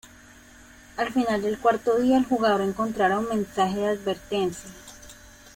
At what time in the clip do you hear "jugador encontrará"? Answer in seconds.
2.25-3.19